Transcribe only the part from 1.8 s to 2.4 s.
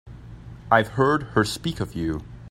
you.